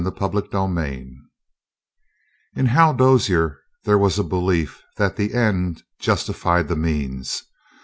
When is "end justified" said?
5.35-6.69